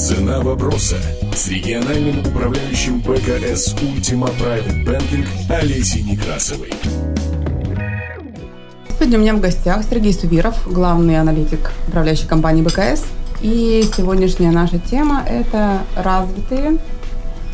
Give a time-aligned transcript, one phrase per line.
[0.00, 0.96] Цена вопроса
[1.34, 6.72] с региональным управляющим БКС Ultima Private Banking Олесей Некрасовой.
[8.96, 13.04] Сегодня у меня в гостях Сергей Сувиров, главный аналитик управляющей компании БКС.
[13.42, 16.78] И сегодняшняя наша тема– это развитые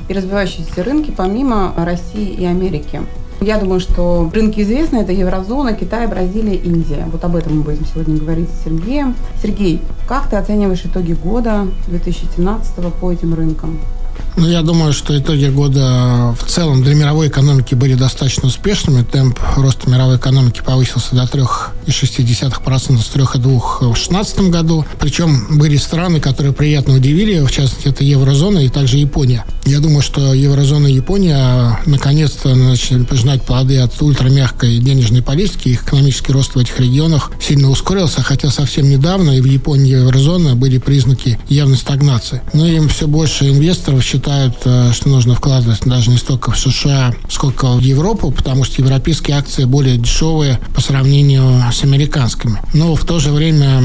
[0.09, 3.03] и развивающиеся рынки помимо России и Америки.
[3.47, 4.97] Я думаю, что рынки известны.
[4.97, 7.07] Это Еврозона, Китай, Бразилия, Индия.
[7.12, 9.15] Вот об этом мы будем сегодня говорить с Сергеем.
[9.41, 13.79] Сергей, как ты оцениваешь итоги года 2017 по этим рынкам?
[14.37, 19.03] Ну, я думаю, что итоги года в целом для мировой экономики были достаточно успешными.
[19.03, 24.85] Темп роста мировой экономики повысился до 3,6% с 3,2% в 2016 году.
[25.01, 29.47] Причем были страны, которые приятно удивили, в частности, это еврозона и также Япония.
[29.65, 35.71] Я думаю, что еврозона и Япония наконец-то начали пожинать плоды от ультрамягкой денежной политики.
[35.71, 40.01] Их экономический рост в этих регионах сильно ускорился, хотя совсем недавно и в Японии, и
[40.01, 42.43] еврозоны были признаки явной стагнации.
[42.53, 47.14] Но им все больше инвесторов считают, э, что нужно вкладывать даже не столько в США,
[47.28, 52.61] сколько в Европу, потому что европейские акции более дешевые по сравнению с американскими.
[52.73, 53.83] Но в то же время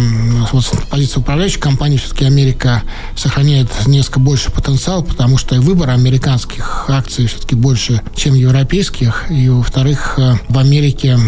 [0.51, 2.83] вот с позиции управляющей компании все-таки Америка
[3.15, 9.29] сохраняет несколько больше потенциал, потому что выбор американских акций все-таки больше, чем европейских.
[9.29, 11.19] И, во-вторых, э, в Америке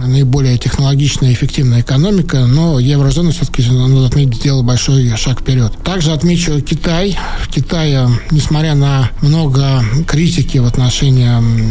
[0.00, 5.72] наиболее технологичная и эффективная экономика, но еврозона все-таки, надо отметить, сделала большой шаг вперед.
[5.82, 7.18] Также отмечу Китай.
[7.42, 11.30] В Китае несмотря на много критики в отношении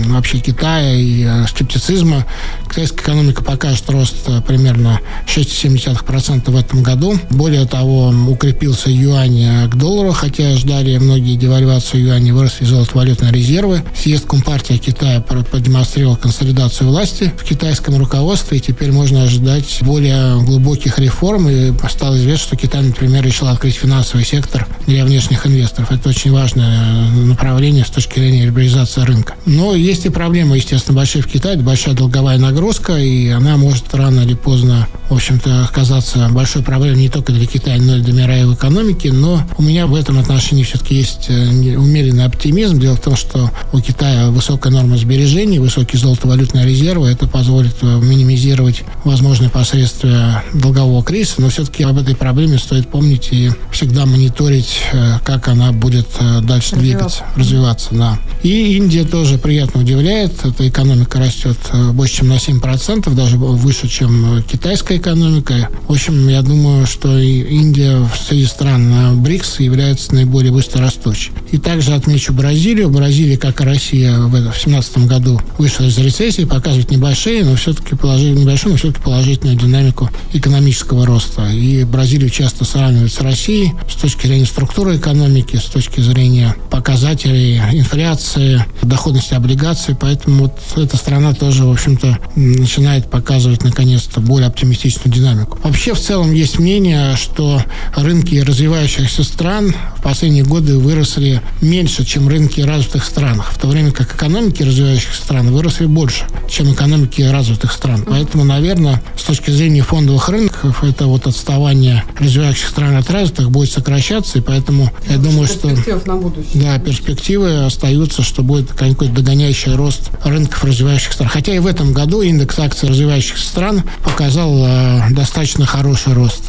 [0.09, 2.25] вообще Китая и э, скептицизма,
[2.69, 7.17] китайская экономика покажет рост э, примерно 6,7% в этом году.
[7.29, 13.81] Более того, укрепился юань э, к доллару, хотя ждали многие девальвацию юаня, выросли золотовалютные резервы.
[13.95, 20.99] Съезд Компартии Китая продемонстрировал консолидацию власти в китайском руководстве, и теперь можно ожидать более глубоких
[20.99, 21.49] реформ.
[21.49, 25.91] И стало известно, что Китай, например, решил открыть финансовый сектор для внешних инвесторов.
[25.91, 29.35] Это очень важно важное направление с точки зрения либерализации рынка.
[29.45, 32.58] Но есть и проблема, естественно, большая в Китае, это большая долговая нагрузка,
[32.97, 37.81] и она может рано или поздно, в общем-то, оказаться большой проблемой не только для Китая,
[37.81, 39.07] но и для мировой экономики.
[39.07, 42.79] Но у меня в этом отношении все-таки есть э, умеренный оптимизм.
[42.79, 47.09] Дело в том, что у Китая высокая норма сбережений, высокие золотовалютные резервы.
[47.09, 51.41] Это позволит э, минимизировать возможные последствия долгового кризиса.
[51.41, 56.07] Но все-таки об этой проблеме стоит помнить и всегда мониторить, э, как она будет
[56.41, 58.19] дальше двигаться, развиваться, да.
[58.43, 60.33] И Индия тоже приятно удивляет.
[60.45, 61.57] Эта экономика растет
[61.93, 65.69] больше, чем на 7%, даже выше, чем китайская экономика.
[65.87, 71.31] В общем, я думаю, что и Индия среди стран э, БРИКС является наиболее быстро растущей.
[71.51, 72.89] И также отмечу Бразилию.
[72.89, 78.41] Бразилия, как и Россия в 2017 году, вышла из рецессии, показывает небольшие, но все-таки положительную,
[78.41, 81.47] небольшую, но все-таки положительную динамику экономического роста.
[81.49, 87.61] И Бразилию часто сравнивают с Россией с точки зрения структуры экономики, с точки зрения показателей
[87.73, 89.95] инфляции, доходности облигаций.
[89.99, 95.59] Поэтому вот эта страна тоже, в общем-то, начинает показывать, наконец-то, более оптимистичную динамику.
[95.63, 97.61] Вообще, в целом, есть мнение, что
[97.95, 103.91] рынки развивающихся стран в последние годы выросли меньше, чем рынки развитых стран, в то время
[103.91, 108.05] как экономики развивающихся стран выросли больше, чем экономики развитых стран.
[108.07, 113.71] Поэтому, наверное, с точки зрения фондовых рынков, это вот отставание развивающих стран от развитых будет
[113.71, 116.61] сокращаться, и поэтому я думаю, что будущее.
[116.61, 121.29] Да, перспективы остаются, что будет какой-то догоняющий рост рынков развивающих стран.
[121.29, 126.45] Хотя и в этом году индекс акций развивающихся стран показал э, достаточно хороший рост.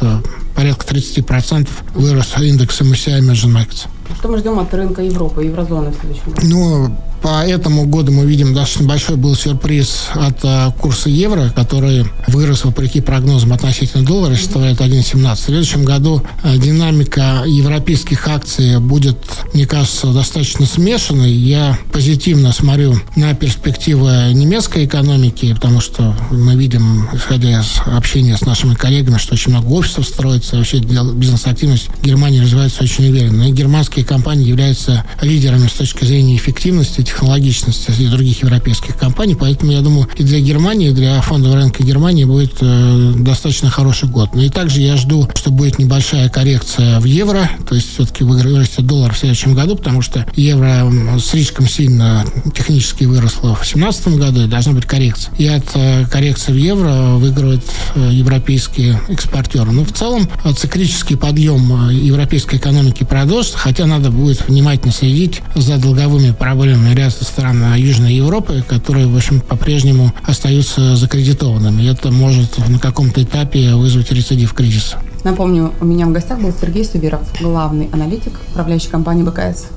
[0.55, 3.87] Порядка 30% вырос индекс MSCI Emerging Markets.
[4.17, 6.47] Что мы ждем от рынка Европы, еврозоны в следующем году?
[6.47, 12.05] Ну, по этому году мы видим достаточно большой был сюрприз от а, курса евро, который
[12.27, 15.35] вырос вопреки прогнозам относительно доллара, составляет 1,17.
[15.35, 19.17] В следующем году а, динамика европейских акций будет,
[19.53, 21.31] мне кажется, достаточно смешанной.
[21.31, 28.41] Я позитивно смотрю на перспективы немецкой экономики, потому что мы видим, исходя из общения с
[28.41, 33.47] нашими коллегами, что очень много офисов строится, вообще бизнес-активность Германии развивается очень уверенно.
[33.47, 39.35] И германские компании являются лидерами с точки зрения эффективности технологичности и других европейских компаний.
[39.35, 44.09] Поэтому, я думаю, и для Германии, и для фондового рынка Германии будет э, достаточно хороший
[44.09, 44.33] год.
[44.33, 48.85] Но и также я жду, что будет небольшая коррекция в евро, то есть все-таки вырастет
[48.85, 52.25] доллар в следующем году, потому что евро слишком сильно
[52.55, 55.33] технически выросло в 2017 году, и должна быть коррекция.
[55.37, 57.63] И от э, коррекции в евро выигрывают
[57.95, 59.71] э, европейские экспортеры.
[59.71, 65.41] Но в целом э, циклический подъем э, европейской экономики продолжится, хотя надо будет внимательно следить
[65.55, 71.89] за долговыми проблемами рубля со Южной Европы, которые, в общем, по-прежнему остаются закредитованными.
[71.89, 74.97] Это может на каком-то этапе вызвать рецидив кризиса.
[75.23, 79.67] Напомню, у меня в гостях был Сергей Субиров, главный аналитик управляющей компании БКС.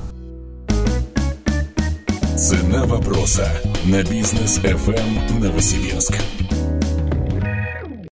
[2.37, 3.47] Цена вопроса
[3.85, 6.17] на бизнес FM Новосибирск.